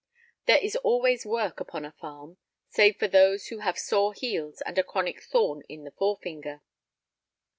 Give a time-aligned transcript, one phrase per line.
[0.47, 2.37] There is always work upon a farm,
[2.69, 6.63] save for those who have sore heels and a chronic thorn in the forefinger.